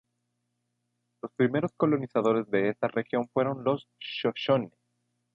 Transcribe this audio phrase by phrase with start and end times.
[1.21, 4.71] Los primeros colonizadores de esta región fueron los shoshone.